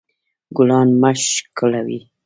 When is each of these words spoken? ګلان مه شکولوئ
ګلان 0.55 0.87
مه 1.01 1.11
شکولوئ 1.29 1.99